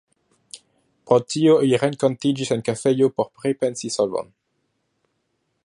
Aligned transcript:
Pro 1.09 1.17
tio 1.33 1.57
ili 1.67 1.79
renkontiĝis 1.83 2.53
en 2.57 2.65
kafejo 2.71 3.11
por 3.19 3.29
pripensi 3.41 3.93
solvon. 3.97 4.33